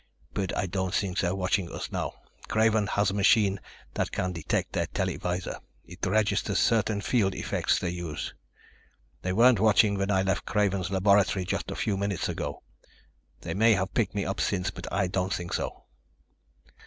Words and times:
But 0.33 0.57
I 0.57 0.65
don't 0.65 0.95
think 0.95 1.19
they're 1.19 1.35
watching 1.35 1.71
us 1.71 1.91
now. 1.91 2.13
Craven 2.47 2.87
has 2.87 3.11
a 3.11 3.13
machine 3.13 3.59
that 3.93 4.11
can 4.11 4.31
detect 4.31 4.73
their 4.73 4.87
televisor. 4.87 5.59
It 5.85 6.03
registers 6.07 6.57
certain 6.57 7.01
field 7.01 7.35
effects 7.35 7.77
they 7.77 7.91
use. 7.91 8.33
They 9.21 9.31
weren't 9.31 9.59
watching 9.59 9.99
when 9.99 10.09
I 10.09 10.23
left 10.23 10.47
Craven's 10.47 10.89
laboratory 10.89 11.45
just 11.45 11.69
a 11.69 11.75
few 11.75 11.97
minutes 11.97 12.27
ago. 12.27 12.63
They 13.41 13.53
may 13.53 13.73
have 13.73 13.93
picked 13.93 14.15
me 14.15 14.25
up 14.25 14.41
since, 14.41 14.71
but 14.71 14.91
I 14.91 15.05
don't 15.05 15.31
think 15.31 15.53
so." 15.53 15.83